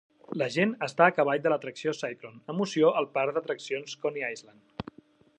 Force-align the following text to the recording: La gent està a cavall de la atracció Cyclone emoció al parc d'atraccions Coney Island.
La 0.41 0.45
gent 0.53 0.71
està 0.85 1.05
a 1.07 1.13
cavall 1.17 1.43
de 1.43 1.51
la 1.53 1.59
atracció 1.61 1.93
Cyclone 1.97 2.41
emoció 2.53 2.89
al 3.01 3.07
parc 3.19 3.35
d'atraccions 3.35 3.95
Coney 4.07 4.27
Island. 4.37 4.97